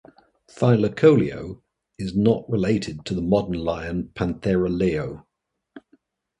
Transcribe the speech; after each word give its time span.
"Thylacoleo" 0.49 1.61
is 1.99 2.17
not 2.17 2.49
related 2.49 3.05
to 3.05 3.13
the 3.13 3.21
modern 3.21 3.53
lion 3.59 4.09
"Panthera 4.15 4.67
leo". 4.67 5.27